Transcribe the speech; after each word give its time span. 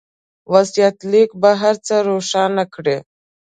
وصيت 0.51 0.97
ليک 1.11 1.31
به 1.41 1.51
هر 1.61 1.75
څه 1.87 1.95
روښانه 2.09 2.63
کړي. 2.73 2.97